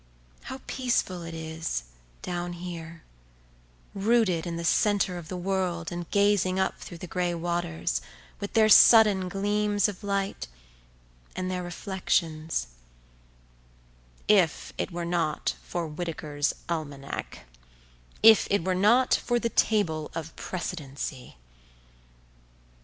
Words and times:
How 0.49 0.61
peaceful 0.65 1.21
it 1.21 1.35
is 1.35 1.83
drown 2.23 2.53
here, 2.53 3.03
rooted 3.93 4.47
in 4.47 4.55
the 4.55 4.65
centre 4.65 5.15
of 5.15 5.27
the 5.27 5.37
world 5.37 5.91
and 5.91 6.09
gazing 6.09 6.59
up 6.59 6.79
through 6.79 6.97
the 6.97 7.05
grey 7.05 7.35
waters, 7.35 8.01
with 8.39 8.53
their 8.53 8.67
sudden 8.67 9.29
gleams 9.29 9.87
of 9.87 10.03
light, 10.03 10.47
and 11.35 11.51
their 11.51 11.61
reflections—if 11.61 12.73
it 14.75 14.89
were 14.89 15.05
not 15.05 15.53
for 15.61 15.85
Whitaker's 15.87 16.55
Almanack—if 16.67 18.47
it 18.49 18.63
were 18.65 18.73
not 18.73 19.13
for 19.13 19.37
the 19.37 19.49
Table 19.49 20.09
of 20.15 20.35
Precedency! 20.35 21.35